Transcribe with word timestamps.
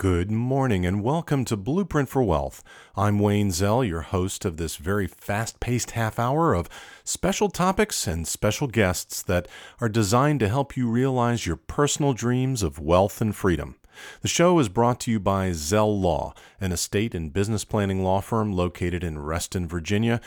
Good 0.00 0.30
morning 0.30 0.86
and 0.86 1.04
welcome 1.04 1.44
to 1.44 1.58
Blueprint 1.58 2.08
for 2.08 2.22
Wealth. 2.22 2.64
I'm 2.96 3.18
Wayne 3.18 3.50
Zell, 3.50 3.84
your 3.84 4.00
host 4.00 4.46
of 4.46 4.56
this 4.56 4.76
very 4.76 5.06
fast 5.06 5.60
paced 5.60 5.90
half 5.90 6.18
hour 6.18 6.54
of 6.54 6.70
special 7.04 7.50
topics 7.50 8.06
and 8.06 8.26
special 8.26 8.66
guests 8.66 9.20
that 9.20 9.46
are 9.78 9.90
designed 9.90 10.40
to 10.40 10.48
help 10.48 10.74
you 10.74 10.88
realize 10.88 11.44
your 11.44 11.56
personal 11.56 12.14
dreams 12.14 12.62
of 12.62 12.78
wealth 12.78 13.20
and 13.20 13.36
freedom. 13.36 13.76
The 14.22 14.28
show 14.28 14.58
is 14.58 14.70
brought 14.70 15.00
to 15.00 15.10
you 15.10 15.20
by 15.20 15.52
Zell 15.52 16.00
Law, 16.00 16.32
an 16.62 16.72
estate 16.72 17.14
and 17.14 17.30
business 17.30 17.66
planning 17.66 18.02
law 18.02 18.22
firm 18.22 18.54
located 18.54 19.04
in 19.04 19.18
Reston, 19.18 19.68
Virginia 19.68 20.22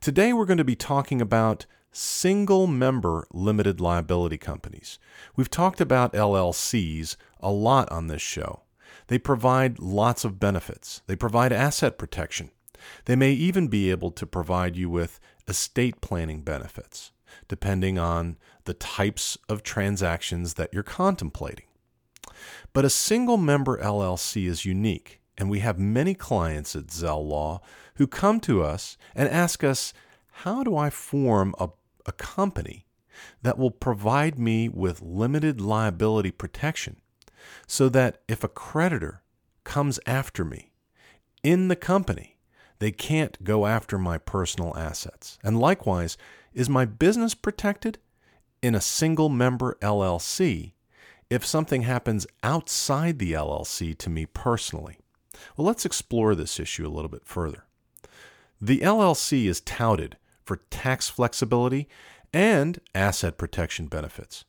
Today 0.00 0.32
we're 0.32 0.46
going 0.46 0.58
to 0.58 0.64
be 0.64 0.76
talking 0.76 1.20
about 1.20 1.66
single 1.92 2.66
member 2.66 3.26
limited 3.32 3.80
liability 3.80 4.36
companies. 4.36 4.98
We've 5.34 5.50
talked 5.50 5.80
about 5.80 6.12
LLCs 6.12 7.16
a 7.40 7.50
lot 7.50 7.90
on 7.90 8.08
this 8.08 8.22
show. 8.22 8.62
They 9.08 9.18
provide 9.18 9.78
lots 9.78 10.24
of 10.24 10.40
benefits, 10.40 11.02
they 11.06 11.16
provide 11.16 11.52
asset 11.52 11.98
protection. 11.98 12.50
They 13.06 13.16
may 13.16 13.32
even 13.32 13.68
be 13.68 13.90
able 13.90 14.10
to 14.12 14.26
provide 14.26 14.76
you 14.76 14.90
with 14.90 15.18
estate 15.48 16.00
planning 16.00 16.42
benefits, 16.42 17.12
depending 17.48 17.98
on 17.98 18.36
the 18.64 18.74
types 18.74 19.38
of 19.48 19.62
transactions 19.62 20.54
that 20.54 20.72
you're 20.72 20.82
contemplating. 20.82 21.66
But 22.72 22.84
a 22.84 22.90
single 22.90 23.38
member 23.38 23.78
LLC 23.78 24.46
is 24.46 24.64
unique, 24.64 25.20
and 25.38 25.50
we 25.50 25.60
have 25.60 25.78
many 25.78 26.14
clients 26.14 26.74
at 26.74 26.90
Zell 26.90 27.26
Law 27.26 27.60
who 27.96 28.06
come 28.06 28.40
to 28.40 28.62
us 28.62 28.96
and 29.14 29.28
ask 29.28 29.62
us, 29.62 29.92
How 30.30 30.62
do 30.62 30.76
I 30.76 30.90
form 30.90 31.54
a 31.58 31.70
a 32.06 32.12
company 32.12 32.86
that 33.42 33.58
will 33.58 33.70
provide 33.70 34.38
me 34.38 34.68
with 34.68 35.02
limited 35.02 35.60
liability 35.60 36.30
protection 36.30 36.96
so 37.66 37.88
that 37.88 38.22
if 38.28 38.42
a 38.44 38.48
creditor 38.48 39.22
comes 39.64 39.98
after 40.06 40.44
me 40.44 40.70
in 41.42 41.68
the 41.68 41.76
company, 41.76 42.38
they 42.78 42.92
can't 42.92 43.42
go 43.42 43.66
after 43.66 43.98
my 43.98 44.18
personal 44.18 44.76
assets. 44.76 45.38
And 45.42 45.58
likewise, 45.58 46.16
is 46.52 46.68
my 46.68 46.84
business 46.84 47.34
protected 47.34 47.98
in 48.62 48.74
a 48.74 48.80
single 48.80 49.28
member 49.28 49.76
LLC 49.80 50.72
if 51.28 51.44
something 51.44 51.82
happens 51.82 52.26
outside 52.42 53.18
the 53.18 53.32
LLC 53.32 53.96
to 53.98 54.10
me 54.10 54.26
personally? 54.26 54.98
Well, 55.56 55.66
let's 55.66 55.84
explore 55.84 56.34
this 56.34 56.60
issue 56.60 56.86
a 56.86 56.90
little 56.90 57.08
bit 57.08 57.24
further. 57.24 57.64
The 58.60 58.78
LLC 58.78 59.46
is 59.46 59.60
touted 59.60 60.16
for 60.44 60.62
tax 60.70 61.08
flexibility 61.08 61.88
and 62.32 62.80
asset 62.94 63.36
protection 63.36 63.86
benefits. 63.86 64.44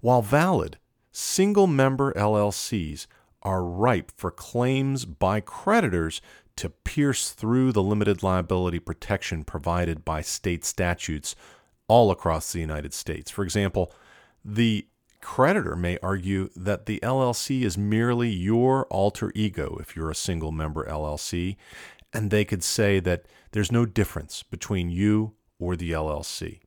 While 0.00 0.22
valid, 0.22 0.78
single 1.12 1.66
member 1.66 2.12
LLCs 2.14 3.06
are 3.42 3.64
ripe 3.64 4.12
for 4.16 4.30
claims 4.30 5.04
by 5.04 5.40
creditors 5.40 6.20
to 6.56 6.68
pierce 6.68 7.30
through 7.30 7.72
the 7.72 7.82
limited 7.82 8.22
liability 8.22 8.78
protection 8.78 9.44
provided 9.44 10.04
by 10.04 10.20
state 10.20 10.64
statutes 10.64 11.34
all 11.88 12.10
across 12.10 12.52
the 12.52 12.60
United 12.60 12.92
States. 12.92 13.30
For 13.30 13.42
example, 13.42 13.92
the 14.44 14.86
creditor 15.20 15.76
may 15.76 15.98
argue 16.02 16.50
that 16.56 16.86
the 16.86 17.00
LLC 17.02 17.62
is 17.62 17.76
merely 17.76 18.28
your 18.28 18.86
alter 18.86 19.32
ego 19.34 19.76
if 19.80 19.94
you're 19.94 20.10
a 20.10 20.14
single 20.14 20.52
member 20.52 20.84
LLC, 20.84 21.56
and 22.12 22.30
they 22.30 22.44
could 22.44 22.62
say 22.62 23.00
that 23.00 23.26
there's 23.52 23.72
no 23.72 23.86
difference 23.86 24.42
between 24.42 24.90
you 24.90 25.34
or 25.58 25.76
the 25.76 25.92
LLC. 25.92 26.60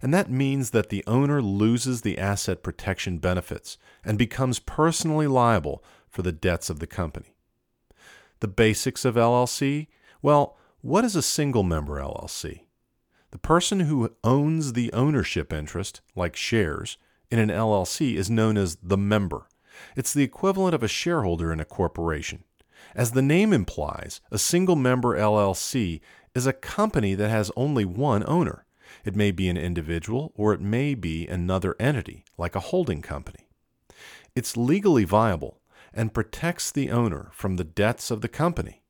And 0.00 0.12
that 0.14 0.30
means 0.30 0.70
that 0.70 0.88
the 0.88 1.04
owner 1.06 1.42
loses 1.42 2.00
the 2.00 2.18
asset 2.18 2.62
protection 2.62 3.18
benefits 3.18 3.76
and 4.04 4.16
becomes 4.16 4.58
personally 4.58 5.26
liable 5.26 5.84
for 6.08 6.22
the 6.22 6.32
debts 6.32 6.70
of 6.70 6.80
the 6.80 6.86
company. 6.86 7.34
The 8.40 8.48
basics 8.48 9.04
of 9.04 9.14
LLC 9.14 9.88
well, 10.24 10.56
what 10.80 11.04
is 11.04 11.14
a 11.16 11.20
single 11.20 11.64
member 11.64 12.00
LLC? 12.00 12.62
The 13.30 13.36
person 13.38 13.80
who 13.80 14.16
owns 14.24 14.72
the 14.72 14.90
ownership 14.94 15.52
interest, 15.52 16.00
like 16.16 16.34
shares, 16.34 16.96
in 17.34 17.40
an 17.40 17.56
LLC 17.56 18.14
is 18.14 18.30
known 18.30 18.56
as 18.56 18.76
the 18.80 18.96
member. 18.96 19.48
It's 19.96 20.14
the 20.14 20.22
equivalent 20.22 20.72
of 20.72 20.84
a 20.84 20.88
shareholder 20.88 21.52
in 21.52 21.58
a 21.58 21.64
corporation. 21.64 22.44
As 22.94 23.10
the 23.10 23.22
name 23.22 23.52
implies, 23.52 24.20
a 24.30 24.38
single 24.38 24.76
member 24.76 25.18
LLC 25.18 26.00
is 26.32 26.46
a 26.46 26.52
company 26.52 27.16
that 27.16 27.30
has 27.30 27.50
only 27.56 27.84
one 27.84 28.22
owner. 28.28 28.66
It 29.04 29.16
may 29.16 29.32
be 29.32 29.48
an 29.48 29.56
individual 29.56 30.32
or 30.36 30.54
it 30.54 30.60
may 30.60 30.94
be 30.94 31.26
another 31.26 31.74
entity, 31.80 32.24
like 32.38 32.54
a 32.54 32.60
holding 32.70 33.02
company. 33.02 33.48
It's 34.36 34.56
legally 34.56 35.02
viable 35.02 35.60
and 35.92 36.14
protects 36.14 36.70
the 36.70 36.92
owner 36.92 37.30
from 37.32 37.56
the 37.56 37.64
debts 37.64 38.12
of 38.12 38.20
the 38.20 38.28
company. 38.28 38.84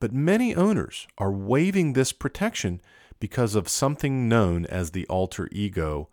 But 0.00 0.12
many 0.12 0.54
owners 0.54 1.08
are 1.16 1.32
waiving 1.32 1.94
this 1.94 2.12
protection 2.12 2.82
because 3.20 3.54
of 3.54 3.70
something 3.70 4.28
known 4.28 4.66
as 4.66 4.90
the 4.90 5.06
alter 5.06 5.48
ego 5.50 6.10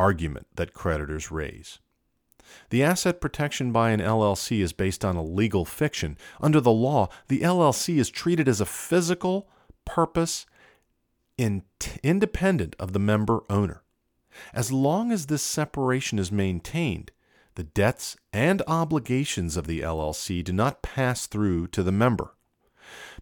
argument 0.00 0.46
that 0.54 0.72
creditors 0.72 1.30
raise. 1.30 1.78
The 2.70 2.82
asset 2.82 3.20
protection 3.20 3.70
by 3.70 3.90
an 3.90 4.00
LLC 4.00 4.60
is 4.60 4.72
based 4.72 5.04
on 5.04 5.16
a 5.16 5.22
legal 5.22 5.66
fiction. 5.66 6.16
Under 6.40 6.60
the 6.60 6.72
law, 6.72 7.10
the 7.28 7.40
LLC 7.40 7.98
is 7.98 8.08
treated 8.08 8.48
as 8.48 8.62
a 8.62 8.66
physical 8.66 9.48
purpose 9.84 10.46
in 11.36 11.64
independent 12.02 12.74
of 12.78 12.92
the 12.94 12.98
member 12.98 13.42
owner. 13.50 13.82
As 14.54 14.72
long 14.72 15.12
as 15.12 15.26
this 15.26 15.42
separation 15.42 16.18
is 16.18 16.32
maintained, 16.32 17.10
the 17.56 17.64
debts 17.64 18.16
and 18.32 18.62
obligations 18.66 19.56
of 19.56 19.66
the 19.66 19.80
LLC 19.80 20.42
do 20.42 20.52
not 20.52 20.82
pass 20.82 21.26
through 21.26 21.66
to 21.68 21.82
the 21.82 21.92
member. 21.92 22.34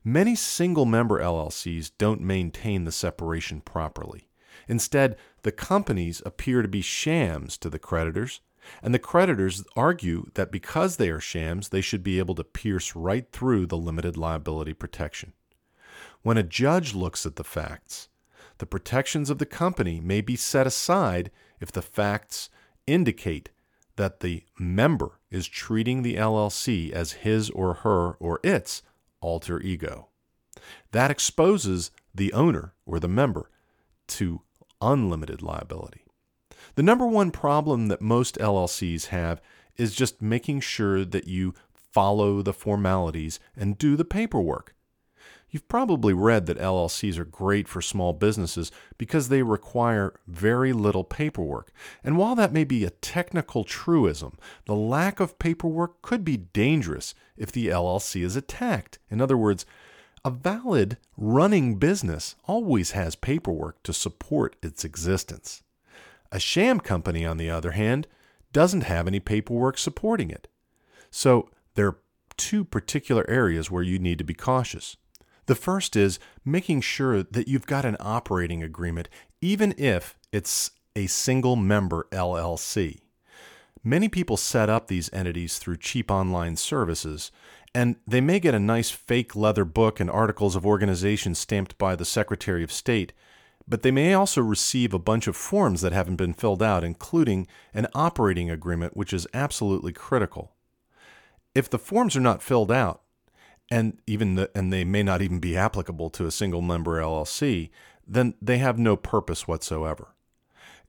Many 0.05 0.37
single 0.37 0.87
member 0.87 1.19
LLCs 1.19 1.91
don't 1.99 2.21
maintain 2.21 2.84
the 2.84 2.93
separation 2.93 3.61
properly. 3.61 4.28
Instead, 4.69 5.17
the 5.43 5.53
companies 5.53 6.23
appear 6.25 6.62
to 6.62 6.69
be 6.69 6.83
shams 6.83 7.56
to 7.59 7.71
the 7.71 7.79
creditors 7.79 8.41
and 8.83 8.95
the 8.95 8.99
creditors 8.99 9.65
argue 9.77 10.31
that 10.34 10.53
because 10.53 10.97
they 10.97 11.11
are 11.11 11.21
shams, 11.21 11.69
they 11.69 11.81
should 11.81 12.03
be 12.03 12.19
able 12.19 12.34
to 12.34 12.45
pierce 12.45 12.95
right 12.95 13.31
through 13.33 13.67
the 13.67 13.79
limited 13.79 14.17
liability 14.17 14.75
protection. 14.75 15.33
When 16.23 16.37
a 16.37 16.43
judge 16.43 16.95
looks 16.95 17.25
at 17.27 17.37
the 17.37 17.45
facts, 17.45 18.09
the 18.59 18.67
protections 18.67 19.31
of 19.31 19.39
the 19.39 19.47
company 19.47 20.01
may 20.01 20.21
be 20.21 20.37
set 20.37 20.67
aside 20.67 21.31
if 21.61 21.71
the 21.71 21.83
facts 21.83 22.50
indicate 22.87 23.50
that 23.97 24.21
the 24.21 24.45
member 24.59 25.19
is 25.31 25.49
treating 25.49 26.03
the 26.03 26.17
LLC 26.17 26.91
as 26.91 27.12
his 27.12 27.50
or 27.50 27.75
her 27.75 28.12
or 28.15 28.41
its 28.45 28.83
alter 29.21 29.61
ego. 29.61 30.09
That 30.93 31.11
exposes 31.11 31.91
the 32.15 32.33
owner 32.33 32.75
or 32.87 33.00
the 33.00 33.09
member 33.09 33.50
to 34.09 34.43
unlimited 34.81 35.43
liability. 35.43 36.05
The 36.75 36.83
number 36.83 37.06
one 37.06 37.31
problem 37.31 37.89
that 37.89 38.00
most 38.00 38.39
LLCs 38.39 39.06
have 39.06 39.41
is 39.77 39.94
just 39.94 40.22
making 40.22 40.61
sure 40.61 41.05
that 41.05 41.27
you 41.27 41.55
follow 41.72 42.43
the 42.43 42.53
formalities 42.53 43.41
and 43.56 43.78
do 43.78 43.97
the 43.97 44.05
paperwork. 44.05 44.75
You've 45.50 45.69
probably 45.69 46.12
read 46.12 46.44
that 46.47 46.59
LLCs 46.59 47.17
are 47.19 47.25
great 47.25 47.69
for 47.69 47.81
small 47.81 48.12
businesses 48.12 48.71
because 48.99 49.28
they 49.28 49.43
require 49.43 50.14
very 50.26 50.75
little 50.75 51.05
paperwork. 51.05 51.73
And 52.05 52.19
while 52.19 52.35
that 52.35 52.52
may 52.52 52.64
be 52.64 52.85
a 52.85 52.91
technical 52.91 53.64
truism, 53.64 54.37
the 54.67 54.75
lack 54.75 55.20
of 55.20 55.38
paperwork 55.38 56.02
could 56.02 56.23
be 56.23 56.37
dangerous 56.37 57.14
if 57.37 57.50
the 57.50 57.69
LLC 57.69 58.23
is 58.23 58.37
attacked. 58.37 58.99
In 59.11 59.23
other 59.23 59.38
words, 59.38 59.64
a 60.25 60.31
valid 60.31 60.97
running 61.17 61.76
business 61.76 62.35
always 62.47 62.93
has 62.93 63.15
paperwork 63.17 63.82
to 63.82 63.93
support 63.93 64.56
its 64.62 64.85
existence. 64.85 65.62
A 66.31 66.41
sham 66.41 66.81
company, 66.81 67.25
on 67.25 67.37
the 67.37 67.50
other 67.50 67.73
hand, 67.73 68.06
doesn't 68.53 68.82
have 68.82 69.06
any 69.06 69.20
paperwork 69.20 69.79
supporting 69.79 70.31
it. 70.31 70.49
So 71.11 71.50
there 71.75 71.87
are 71.87 71.99
two 72.37 72.65
particular 72.65 73.29
areas 73.29 73.70
where 73.70 73.82
you 73.82 73.99
need 73.99 74.19
to 74.19 74.25
be 74.25 74.35
cautious. 74.35 74.97
The 75.47 75.55
first 75.55 75.97
is 75.97 76.19
making 76.44 76.82
sure 76.82 77.23
that 77.23 77.49
you've 77.49 77.67
got 77.67 77.85
an 77.85 77.97
operating 78.00 78.62
agreement, 78.62 79.09
even 79.41 79.75
if 79.79 80.19
it's 80.32 80.73
a 80.94 81.06
single 81.06 81.56
member 81.56 82.06
LLC. 82.12 83.00
Many 83.88 84.11
people 84.11 84.37
set 84.37 84.69
up 84.69 84.88
these 84.88 85.08
entities 85.14 85.56
through 85.56 85.79
cheap 85.79 86.11
online 86.11 86.56
services, 86.56 87.32
and 87.75 87.96
they 88.06 88.20
may 88.20 88.38
get 88.38 88.52
a 88.52 88.58
nice 88.58 88.90
fake 88.90 89.35
leather 89.35 89.64
book 89.64 89.99
and 89.99 90.11
articles 90.11 90.55
of 90.55 90.67
organization 90.67 91.35
stamped 91.35 91.79
by 91.79 91.96
the 91.96 92.05
Secretary 92.05 92.62
of 92.62 92.70
State, 92.70 93.14
But 93.67 93.81
they 93.81 93.90
may 93.90 94.12
also 94.12 94.43
receive 94.43 94.93
a 94.93 94.99
bunch 94.99 95.26
of 95.26 95.37
forms 95.37 95.81
that 95.81 95.94
haven't 95.94 96.17
been 96.17 96.35
filled 96.35 96.62
out, 96.62 96.85
including 96.85 97.46
an 97.73 97.87
operating 97.94 98.50
agreement, 98.50 98.94
which 98.94 99.14
is 99.14 99.26
absolutely 99.32 99.94
critical. 99.94 100.52
If 101.55 101.70
the 101.70 101.79
forms 101.79 102.14
are 102.14 102.20
not 102.20 102.43
filled 102.43 102.70
out, 102.70 103.00
and 103.70 104.02
even 104.06 104.35
the, 104.35 104.50
and 104.55 104.70
they 104.70 104.85
may 104.85 105.02
not 105.02 105.23
even 105.23 105.40
be 105.40 105.56
applicable 105.56 106.11
to 106.11 106.26
a 106.26 106.31
single 106.31 106.61
member 106.61 107.00
LLC, 107.00 107.70
then 108.06 108.35
they 108.43 108.58
have 108.58 108.79
no 108.79 108.96
purpose 108.96 109.49
whatsoever. 109.49 110.14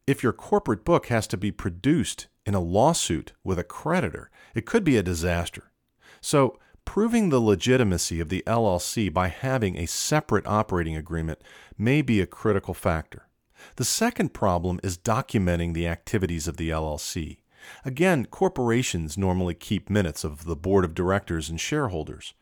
If 0.06 0.22
your 0.22 0.34
corporate 0.34 0.84
book 0.84 1.08
has 1.08 1.28
to 1.28 1.38
be 1.38 1.52
produced 1.52 2.28
in 2.50 2.56
a 2.56 2.60
lawsuit 2.60 3.34
with 3.44 3.60
a 3.60 3.64
creditor, 3.64 4.32
it 4.56 4.66
could 4.66 4.84
be 4.84 4.98
a 4.98 5.04
disaster. 5.04 5.72
So, 6.20 6.58
proving 6.84 7.30
the 7.30 7.40
legitimacy 7.40 8.20
of 8.20 8.30
the 8.30 8.44
LLC 8.48 9.14
by 9.14 9.28
having 9.28 9.78
a 9.78 9.86
separate 9.86 10.48
operating 10.48 10.96
agreement 10.96 11.44
may 11.78 12.02
be 12.02 12.20
a 12.20 12.26
critical 12.26 12.74
factor. 12.74 13.28
The 13.76 13.86
second 13.86 14.34
problem 14.34 14.80
is 14.82 14.98
documenting 14.98 15.76
the 15.76 15.86
activities 15.86 16.48
of 16.48 16.58
the 16.58 16.72
LLC. 16.72 17.38
Again, 17.86 18.26
corporations 18.26 19.16
normally 19.16 19.54
keep 19.54 19.88
minutes 19.88 20.24
of 20.24 20.46
the 20.46 20.56
board 20.56 20.84
of 20.84 20.96
directors 20.96 21.52
and 21.52 21.62
shareholders. 21.62 22.34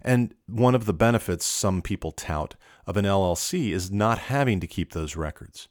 And 0.00 0.32
one 0.46 0.76
of 0.76 0.84
the 0.84 0.94
benefits 0.94 1.44
some 1.44 1.82
people 1.82 2.12
tout 2.12 2.54
of 2.86 2.96
an 2.96 3.04
LLC 3.04 3.72
is 3.72 3.90
not 3.90 4.30
having 4.30 4.60
to 4.60 4.68
keep 4.68 4.92
those 4.92 5.16
records. 5.16 5.66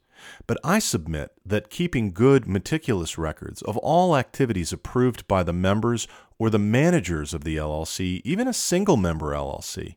But 0.47 0.57
I 0.63 0.79
submit 0.79 1.31
that 1.45 1.69
keeping 1.69 2.11
good, 2.11 2.47
meticulous 2.47 3.17
records 3.17 3.61
of 3.61 3.77
all 3.77 4.15
activities 4.15 4.73
approved 4.73 5.27
by 5.27 5.43
the 5.43 5.53
members 5.53 6.07
or 6.37 6.49
the 6.49 6.59
managers 6.59 7.33
of 7.33 7.43
the 7.43 7.57
LLC, 7.57 8.21
even 8.23 8.47
a 8.47 8.53
single 8.53 8.97
member 8.97 9.33
LLC, 9.33 9.95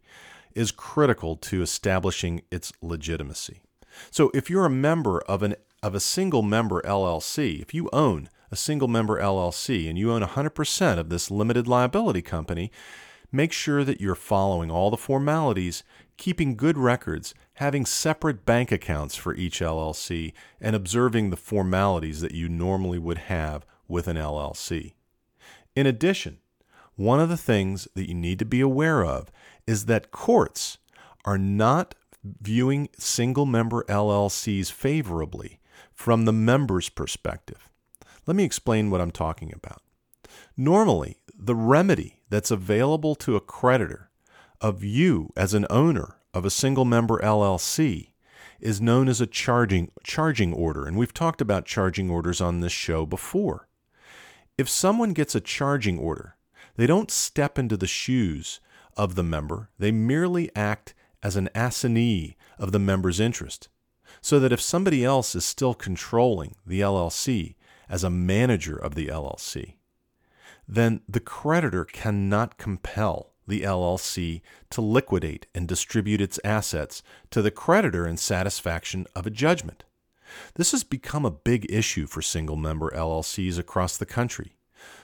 is 0.54 0.72
critical 0.72 1.36
to 1.36 1.62
establishing 1.62 2.42
its 2.50 2.72
legitimacy. 2.82 3.60
So 4.10 4.30
if 4.34 4.48
you're 4.48 4.66
a 4.66 4.70
member 4.70 5.20
of 5.22 5.42
an 5.42 5.56
of 5.82 5.94
a 5.94 6.00
single 6.00 6.42
member 6.42 6.82
LLC, 6.82 7.62
if 7.62 7.72
you 7.72 7.88
own 7.92 8.28
a 8.50 8.56
single 8.56 8.88
member 8.88 9.20
LLC 9.20 9.88
and 9.88 9.98
you 9.98 10.10
own 10.12 10.22
100% 10.22 10.98
of 10.98 11.08
this 11.08 11.30
limited 11.30 11.68
liability 11.68 12.22
company, 12.22 12.72
make 13.30 13.52
sure 13.52 13.84
that 13.84 14.00
you're 14.00 14.14
following 14.14 14.70
all 14.70 14.90
the 14.90 14.96
formalities, 14.96 15.84
keeping 16.16 16.56
good 16.56 16.76
records, 16.78 17.34
having 17.58 17.84
separate 17.84 18.46
bank 18.46 18.70
accounts 18.70 19.16
for 19.16 19.34
each 19.34 19.58
LLC, 19.58 20.32
and 20.60 20.76
observing 20.76 21.30
the 21.30 21.36
formalities 21.36 22.20
that 22.20 22.30
you 22.30 22.48
normally 22.48 23.00
would 23.00 23.18
have 23.18 23.66
with 23.88 24.06
an 24.06 24.16
LLC. 24.16 24.94
In 25.74 25.84
addition, 25.84 26.38
one 26.94 27.18
of 27.18 27.28
the 27.28 27.36
things 27.36 27.88
that 27.96 28.08
you 28.08 28.14
need 28.14 28.38
to 28.38 28.44
be 28.44 28.60
aware 28.60 29.04
of 29.04 29.32
is 29.66 29.86
that 29.86 30.12
courts 30.12 30.78
are 31.24 31.36
not 31.36 31.96
viewing 32.22 32.90
single 32.96 33.46
member 33.46 33.82
LLCs 33.88 34.70
favorably 34.70 35.58
from 35.92 36.26
the 36.26 36.32
member's 36.32 36.88
perspective. 36.88 37.68
Let 38.24 38.36
me 38.36 38.44
explain 38.44 38.88
what 38.88 39.00
I'm 39.00 39.10
talking 39.10 39.52
about. 39.52 39.82
Normally, 40.56 41.16
the 41.36 41.56
remedy 41.56 42.20
that's 42.30 42.52
available 42.52 43.16
to 43.16 43.34
a 43.34 43.40
creditor 43.40 44.10
of 44.60 44.84
you 44.84 45.32
as 45.36 45.54
an 45.54 45.66
owner 45.70 46.17
of 46.38 46.44
a 46.44 46.50
single 46.50 46.84
member 46.84 47.18
LLC 47.18 48.12
is 48.60 48.80
known 48.80 49.08
as 49.08 49.20
a 49.20 49.26
charging 49.26 49.90
charging 50.04 50.52
order 50.54 50.86
and 50.86 50.96
we've 50.96 51.12
talked 51.12 51.40
about 51.40 51.66
charging 51.66 52.08
orders 52.08 52.40
on 52.40 52.60
this 52.60 52.72
show 52.72 53.04
before. 53.04 53.68
If 54.56 54.68
someone 54.68 55.12
gets 55.12 55.34
a 55.34 55.40
charging 55.40 55.98
order, 55.98 56.36
they 56.76 56.86
don't 56.86 57.10
step 57.10 57.58
into 57.58 57.76
the 57.76 57.88
shoes 57.88 58.60
of 58.96 59.16
the 59.16 59.24
member, 59.24 59.68
they 59.80 59.90
merely 59.90 60.48
act 60.54 60.94
as 61.24 61.34
an 61.34 61.48
assignee 61.56 62.36
of 62.56 62.70
the 62.70 62.78
member's 62.78 63.18
interest. 63.18 63.68
So 64.20 64.38
that 64.38 64.52
if 64.52 64.60
somebody 64.60 65.04
else 65.04 65.34
is 65.34 65.44
still 65.44 65.74
controlling 65.74 66.54
the 66.64 66.80
LLC 66.80 67.56
as 67.88 68.04
a 68.04 68.10
manager 68.10 68.76
of 68.76 68.94
the 68.94 69.08
LLC, 69.08 69.74
then 70.68 71.00
the 71.08 71.20
creditor 71.20 71.84
cannot 71.84 72.58
compel 72.58 73.32
the 73.48 73.62
LLC 73.62 74.42
to 74.70 74.80
liquidate 74.80 75.46
and 75.54 75.66
distribute 75.66 76.20
its 76.20 76.38
assets 76.44 77.02
to 77.30 77.42
the 77.42 77.50
creditor 77.50 78.06
in 78.06 78.16
satisfaction 78.16 79.06
of 79.14 79.26
a 79.26 79.30
judgment. 79.30 79.84
This 80.54 80.72
has 80.72 80.84
become 80.84 81.24
a 81.24 81.30
big 81.30 81.66
issue 81.70 82.06
for 82.06 82.22
single 82.22 82.56
member 82.56 82.90
LLCs 82.90 83.58
across 83.58 83.96
the 83.96 84.06
country. 84.06 84.56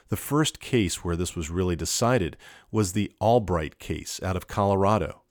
The 0.08 0.16
first 0.16 0.60
case 0.60 1.02
where 1.02 1.16
this 1.16 1.34
was 1.34 1.50
really 1.50 1.76
decided 1.76 2.36
was 2.70 2.92
the 2.92 3.10
Albright 3.20 3.78
case 3.78 4.22
out 4.22 4.36
of 4.36 4.46
Colorado, 4.46 5.22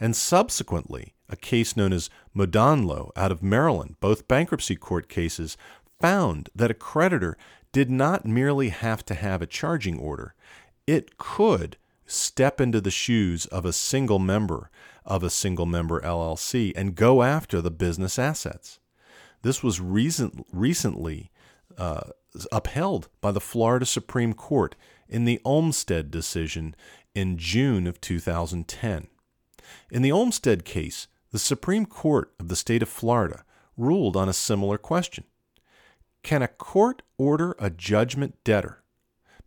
and 0.00 0.16
subsequently, 0.16 1.14
a 1.28 1.36
case 1.36 1.76
known 1.76 1.92
as 1.92 2.10
Modanlo 2.34 3.10
out 3.14 3.30
of 3.30 3.42
Maryland, 3.42 3.96
both 4.00 4.28
bankruptcy 4.28 4.74
court 4.74 5.08
cases, 5.08 5.56
found 6.00 6.48
that 6.54 6.70
a 6.70 6.74
creditor 6.74 7.36
did 7.72 7.90
not 7.90 8.26
merely 8.26 8.70
have 8.70 9.04
to 9.06 9.14
have 9.14 9.40
a 9.40 9.46
charging 9.46 9.98
order, 9.98 10.34
it 10.86 11.16
could 11.16 11.76
step 12.12 12.60
into 12.60 12.80
the 12.80 12.90
shoes 12.90 13.46
of 13.46 13.64
a 13.64 13.72
single 13.72 14.18
member 14.18 14.70
of 15.04 15.22
a 15.22 15.30
single 15.30 15.66
member 15.66 16.00
LLC 16.00 16.72
and 16.76 16.94
go 16.94 17.22
after 17.22 17.60
the 17.60 17.70
business 17.70 18.18
assets. 18.18 18.78
This 19.42 19.62
was 19.62 19.80
recent, 19.80 20.46
recently 20.52 21.30
uh, 21.76 22.10
upheld 22.50 23.08
by 23.20 23.32
the 23.32 23.40
Florida 23.40 23.86
Supreme 23.86 24.34
Court 24.34 24.76
in 25.08 25.24
the 25.24 25.40
Olmstead 25.44 26.10
decision 26.10 26.74
in 27.14 27.36
June 27.36 27.86
of 27.86 28.00
2010. 28.00 29.08
In 29.90 30.02
the 30.02 30.12
Olmstead 30.12 30.64
case, 30.64 31.08
the 31.30 31.38
Supreme 31.38 31.86
Court 31.86 32.32
of 32.38 32.48
the 32.48 32.56
state 32.56 32.82
of 32.82 32.88
Florida 32.88 33.44
ruled 33.76 34.16
on 34.16 34.28
a 34.28 34.34
similar 34.34 34.78
question. 34.78 35.24
Can 36.22 36.42
a 36.42 36.48
court 36.48 37.02
order 37.18 37.56
a 37.58 37.68
judgment 37.68 38.36
debtor, 38.44 38.81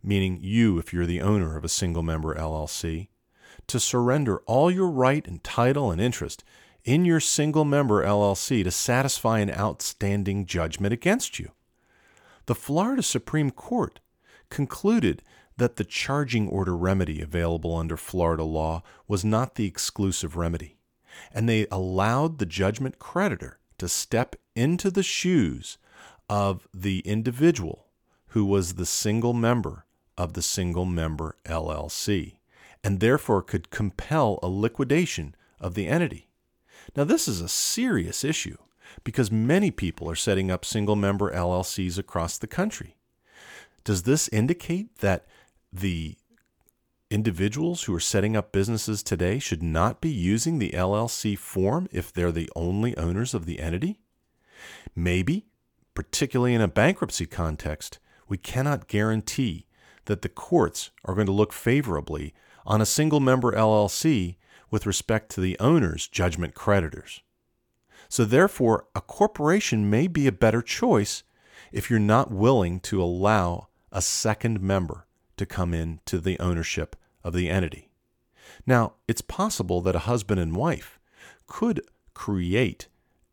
meaning 0.06 0.38
you 0.40 0.78
if 0.78 0.92
you're 0.92 1.06
the 1.06 1.20
owner 1.20 1.56
of 1.56 1.64
a 1.64 1.68
single 1.68 2.02
member 2.02 2.34
LLC, 2.34 3.08
to 3.66 3.80
surrender 3.80 4.38
all 4.46 4.70
your 4.70 4.88
right 4.88 5.26
and 5.26 5.42
title 5.42 5.90
and 5.90 6.00
interest 6.00 6.44
in 6.84 7.04
your 7.04 7.18
single 7.18 7.64
member 7.64 8.04
LLC 8.04 8.62
to 8.62 8.70
satisfy 8.70 9.40
an 9.40 9.50
outstanding 9.50 10.46
judgment 10.46 10.92
against 10.92 11.38
you? 11.38 11.50
The 12.46 12.54
Florida 12.54 13.02
Supreme 13.02 13.50
Court 13.50 13.98
concluded 14.50 15.22
that 15.56 15.76
the 15.76 15.84
charging 15.84 16.48
order 16.48 16.76
remedy 16.76 17.20
available 17.20 17.74
under 17.74 17.96
Florida 17.96 18.44
law 18.44 18.82
was 19.08 19.24
not 19.24 19.56
the 19.56 19.66
exclusive 19.66 20.36
remedy, 20.36 20.76
and 21.32 21.48
they 21.48 21.66
allowed 21.72 22.38
the 22.38 22.46
judgment 22.46 23.00
creditor 23.00 23.58
to 23.78 23.88
step 23.88 24.36
into 24.54 24.90
the 24.90 25.02
shoes 25.02 25.78
of 26.28 26.68
the 26.72 27.00
individual 27.00 27.86
who 28.28 28.44
was 28.44 28.74
the 28.74 28.86
single 28.86 29.32
member 29.32 29.85
of 30.16 30.32
the 30.32 30.42
single 30.42 30.84
member 30.84 31.36
LLC, 31.44 32.36
and 32.82 33.00
therefore 33.00 33.42
could 33.42 33.70
compel 33.70 34.38
a 34.42 34.48
liquidation 34.48 35.34
of 35.60 35.74
the 35.74 35.86
entity. 35.86 36.28
Now, 36.96 37.04
this 37.04 37.28
is 37.28 37.40
a 37.40 37.48
serious 37.48 38.24
issue 38.24 38.56
because 39.04 39.30
many 39.30 39.70
people 39.70 40.10
are 40.10 40.14
setting 40.14 40.50
up 40.50 40.64
single 40.64 40.96
member 40.96 41.30
LLCs 41.32 41.98
across 41.98 42.38
the 42.38 42.46
country. 42.46 42.96
Does 43.84 44.04
this 44.04 44.28
indicate 44.28 44.98
that 44.98 45.26
the 45.72 46.16
individuals 47.10 47.84
who 47.84 47.94
are 47.94 48.00
setting 48.00 48.36
up 48.36 48.52
businesses 48.52 49.02
today 49.02 49.38
should 49.38 49.62
not 49.62 50.00
be 50.00 50.10
using 50.10 50.58
the 50.58 50.70
LLC 50.70 51.38
form 51.38 51.88
if 51.92 52.12
they're 52.12 52.32
the 52.32 52.50
only 52.56 52.96
owners 52.96 53.34
of 53.34 53.46
the 53.46 53.60
entity? 53.60 54.00
Maybe 54.94 55.46
particularly 55.96 56.54
in 56.54 56.60
a 56.60 56.68
bankruptcy 56.68 57.26
context, 57.26 57.98
we 58.28 58.36
cannot 58.36 58.86
guarantee 58.86 59.65
that 60.06 60.22
the 60.22 60.28
courts 60.28 60.90
are 61.04 61.14
going 61.14 61.26
to 61.26 61.32
look 61.32 61.52
favorably 61.52 62.34
on 62.64 62.80
a 62.80 62.86
single 62.86 63.20
member 63.20 63.52
LLC 63.52 64.36
with 64.70 64.86
respect 64.86 65.30
to 65.30 65.40
the 65.40 65.56
owner's 65.60 66.08
judgment 66.08 66.54
creditors. 66.54 67.22
So, 68.08 68.24
therefore, 68.24 68.86
a 68.94 69.00
corporation 69.00 69.90
may 69.90 70.06
be 70.06 70.26
a 70.26 70.32
better 70.32 70.62
choice 70.62 71.22
if 71.72 71.90
you're 71.90 71.98
not 71.98 72.30
willing 72.30 72.80
to 72.80 73.02
allow 73.02 73.68
a 73.92 74.02
second 74.02 74.60
member 74.60 75.06
to 75.36 75.46
come 75.46 75.74
in 75.74 76.00
to 76.06 76.18
the 76.18 76.38
ownership 76.38 76.96
of 77.22 77.32
the 77.32 77.50
entity. 77.50 77.90
Now, 78.66 78.94
it's 79.08 79.22
possible 79.22 79.80
that 79.82 79.96
a 79.96 80.00
husband 80.00 80.40
and 80.40 80.54
wife 80.54 80.98
could 81.46 81.80
create 82.14 82.88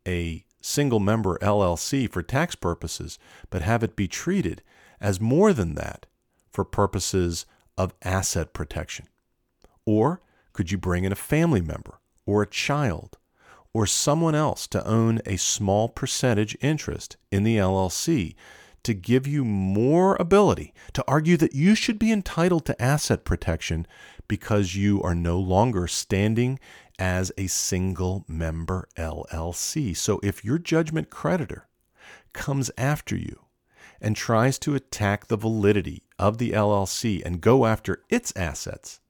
a 0.06 0.44
single 0.60 1.00
member 1.00 1.38
LLC 1.38 2.10
for 2.10 2.22
tax 2.22 2.54
purposes, 2.54 3.18
but 3.50 3.62
have 3.62 3.82
it 3.82 3.96
be 3.96 4.08
treated 4.08 4.62
as 5.00 5.20
more 5.20 5.52
than 5.52 5.74
that 5.74 6.06
for 6.54 6.64
purposes 6.64 7.44
of 7.76 7.92
asset 8.02 8.52
protection? 8.52 9.06
Or 9.84 10.22
could 10.52 10.70
you 10.70 10.78
bring 10.78 11.04
in 11.04 11.12
a 11.12 11.16
family 11.16 11.60
member 11.60 11.98
or 12.24 12.42
a 12.42 12.46
child 12.46 13.18
or 13.74 13.86
someone 13.86 14.36
else 14.36 14.68
to 14.68 14.86
own 14.86 15.20
a 15.26 15.36
small 15.36 15.88
percentage 15.88 16.56
interest 16.60 17.16
in 17.32 17.42
the 17.42 17.56
LLC 17.56 18.36
to 18.84 18.94
give 18.94 19.26
you 19.26 19.44
more 19.44 20.14
ability 20.20 20.72
to 20.92 21.04
argue 21.08 21.36
that 21.38 21.54
you 21.54 21.74
should 21.74 21.98
be 21.98 22.12
entitled 22.12 22.64
to 22.66 22.80
asset 22.80 23.24
protection 23.24 23.86
because 24.28 24.76
you 24.76 25.02
are 25.02 25.14
no 25.14 25.38
longer 25.38 25.88
standing 25.88 26.60
as 26.98 27.32
a 27.36 27.48
single 27.48 28.24
member 28.28 28.86
LLC. 28.96 29.96
So 29.96 30.20
if 30.22 30.44
your 30.44 30.58
judgment 30.58 31.10
creditor 31.10 31.66
comes 32.32 32.70
after 32.78 33.16
you 33.16 33.40
and 34.00 34.14
tries 34.14 34.58
to 34.60 34.74
attack 34.74 35.26
the 35.26 35.36
validity 35.36 36.03
of 36.18 36.38
the 36.38 36.52
LLC 36.52 37.22
and 37.24 37.40
go 37.40 37.66
after 37.66 38.02
its 38.08 38.32
assets, 38.36 39.00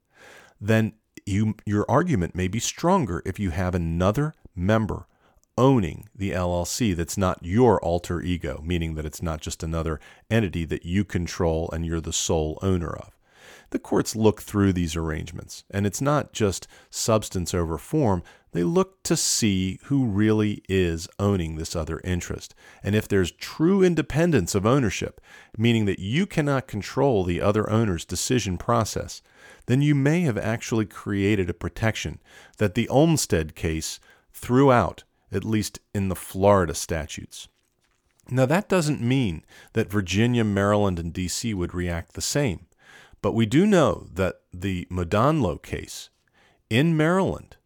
then 0.61 0.95
you, 1.27 1.55
your 1.65 1.85
argument 1.89 2.35
may 2.35 2.49
be 2.49 2.59
stronger 2.59 3.23
if 3.25 3.39
you 3.39 3.51
have 3.51 3.75
another 3.75 4.35
member 4.55 5.07
owning 5.57 6.09
the 6.15 6.33
LLC 6.33 6.95
that's 6.97 7.17
not 7.17 7.39
your 7.43 7.83
alter 7.85 8.21
ego, 8.21 8.61
meaning 8.65 8.95
that 8.95 9.07
it's 9.07 9.23
not 9.23 9.41
just 9.41 9.63
another 9.63 10.01
entity 10.31 10.65
that 10.65 10.85
you 10.85 11.05
control 11.05 11.71
and 11.73 11.87
you're 11.87 12.01
the 12.01 12.13
sole 12.13 12.59
owner 12.63 12.95
of. 12.95 13.14
The 13.75 13.81
courts 13.81 14.15
look 14.15 14.41
through 14.41 14.73
these 14.73 14.95
arrangements, 14.95 15.65
and 15.69 15.85
it's 15.85 16.01
not 16.01 16.33
just 16.33 16.69
substance 16.91 17.53
over 17.53 17.77
form. 17.77 18.23
They 18.53 18.63
look 18.63 19.03
to 19.03 19.17
see 19.17 19.81
who 19.87 20.05
really 20.05 20.63
is 20.69 21.09
owning 21.19 21.57
this 21.57 21.75
other 21.75 22.01
interest. 22.05 22.55
And 22.85 22.95
if 22.95 23.09
there's 23.09 23.33
true 23.33 23.83
independence 23.83 24.55
of 24.55 24.65
ownership, 24.65 25.21
meaning 25.59 25.87
that 25.87 25.99
you 25.99 26.25
cannot 26.25 26.69
control 26.69 27.25
the 27.25 27.41
other 27.41 27.69
owner's 27.69 28.05
decision 28.05 28.59
process, 28.59 29.23
then 29.67 29.83
you 29.83 29.97
may 29.97 30.21
have 30.21 30.39
actually 30.39 30.87
created 30.87 31.51
a 31.51 31.53
protection 31.53 32.21
that 32.59 32.77
the 32.77 32.89
Olmstead 32.89 33.57
case 33.57 33.99
threw 34.33 34.71
out 34.71 35.03
at 35.33 35.45
least 35.45 35.81
in 35.93 36.11
the 36.11 36.15
Florida 36.15 36.75
statutes. 36.75 37.49
Now, 38.31 38.47
that 38.47 38.69
doesn't 38.69 39.01
mean 39.01 39.45
that 39.73 39.91
Virginia, 39.91 40.45
Maryland, 40.45 41.01
and 41.01 41.13
D.C. 41.13 41.53
would 41.55 41.75
react 41.75 42.13
the 42.13 42.23
same, 42.23 42.67
but 43.25 43.33
we 43.33 43.47
do 43.47 43.65
know 43.65 44.07
that 44.13 44.43
the 44.53 44.87
Modanlo 44.91 45.57
case 45.63 46.11
in 46.69 46.95
Maryland 46.95 47.57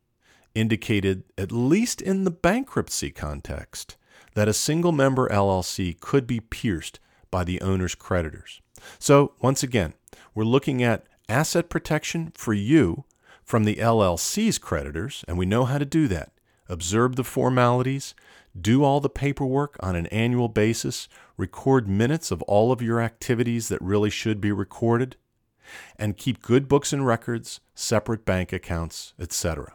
indicated, 0.54 1.24
at 1.36 1.50
least 1.50 2.00
in 2.00 2.22
the 2.22 2.30
bankruptcy 2.30 3.10
context, 3.10 3.96
that 4.34 4.46
a 4.46 4.52
single 4.52 4.92
member 4.92 5.28
LLC 5.30 5.98
could 5.98 6.28
be 6.28 6.38
pierced 6.38 7.00
by 7.28 7.42
the 7.42 7.60
owner's 7.60 7.96
creditors. 7.96 8.60
So, 9.00 9.32
once 9.40 9.64
again, 9.64 9.94
we're 10.32 10.44
looking 10.44 10.80
at 10.80 11.08
asset 11.28 11.68
protection 11.68 12.30
for 12.36 12.54
you 12.54 13.04
from 13.42 13.64
the 13.64 13.80
LLC's 13.80 14.58
creditors, 14.58 15.24
and 15.26 15.36
we 15.36 15.44
know 15.44 15.64
how 15.64 15.78
to 15.78 15.84
do 15.84 16.06
that 16.06 16.30
observe 16.68 17.16
the 17.16 17.24
formalities, 17.24 18.14
do 18.56 18.84
all 18.84 19.00
the 19.00 19.10
paperwork 19.10 19.76
on 19.80 19.96
an 19.96 20.06
annual 20.06 20.48
basis, 20.48 21.08
record 21.36 21.88
minutes 21.88 22.30
of 22.30 22.42
all 22.42 22.70
of 22.70 22.80
your 22.80 23.00
activities 23.00 23.66
that 23.66 23.82
really 23.82 24.10
should 24.10 24.40
be 24.40 24.52
recorded, 24.52 25.16
and 25.98 26.16
keep 26.16 26.42
good 26.42 26.68
books 26.68 26.92
and 26.92 27.06
records, 27.06 27.60
separate 27.74 28.24
bank 28.24 28.52
accounts, 28.52 29.14
etc. 29.18 29.74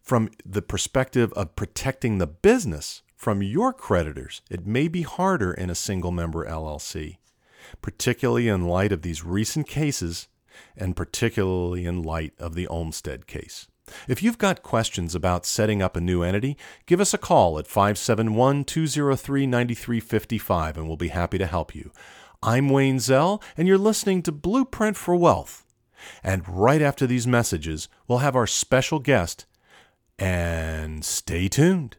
From 0.00 0.30
the 0.44 0.62
perspective 0.62 1.32
of 1.34 1.56
protecting 1.56 2.18
the 2.18 2.26
business 2.26 3.02
from 3.16 3.42
your 3.42 3.72
creditors, 3.72 4.42
it 4.50 4.66
may 4.66 4.88
be 4.88 5.02
harder 5.02 5.52
in 5.52 5.70
a 5.70 5.74
single 5.74 6.12
member 6.12 6.44
LLC, 6.46 7.16
particularly 7.82 8.48
in 8.48 8.66
light 8.66 8.92
of 8.92 9.02
these 9.02 9.24
recent 9.24 9.66
cases 9.66 10.28
and 10.76 10.96
particularly 10.96 11.86
in 11.86 12.02
light 12.02 12.34
of 12.38 12.54
the 12.54 12.66
Olmstead 12.66 13.26
case. 13.26 13.66
If 14.08 14.22
you've 14.22 14.38
got 14.38 14.62
questions 14.62 15.14
about 15.14 15.46
setting 15.46 15.80
up 15.80 15.96
a 15.96 16.00
new 16.00 16.22
entity, 16.22 16.56
give 16.86 17.00
us 17.00 17.14
a 17.14 17.18
call 17.18 17.58
at 17.58 17.66
571 17.66 18.64
203 18.64 19.46
9355 19.46 20.76
and 20.76 20.88
we'll 20.88 20.96
be 20.96 21.08
happy 21.08 21.38
to 21.38 21.46
help 21.46 21.74
you. 21.74 21.92
I'm 22.46 22.68
Wayne 22.68 23.00
Zell, 23.00 23.42
and 23.56 23.66
you're 23.66 23.76
listening 23.76 24.22
to 24.22 24.30
Blueprint 24.30 24.96
for 24.96 25.16
Wealth. 25.16 25.66
And 26.22 26.48
right 26.48 26.80
after 26.80 27.04
these 27.04 27.26
messages, 27.26 27.88
we'll 28.06 28.18
have 28.18 28.36
our 28.36 28.46
special 28.46 29.00
guest. 29.00 29.46
And 30.16 31.04
stay 31.04 31.48
tuned. 31.48 31.96